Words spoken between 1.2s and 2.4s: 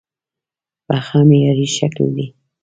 معیاري شکل دی.